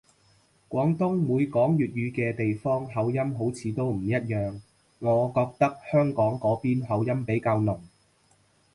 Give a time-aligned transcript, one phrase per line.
[0.67, 4.59] 廣東每講粵語嘅地方口音好似都唔一樣，
[4.97, 7.79] 我覺得香港嗰邊口音比較濃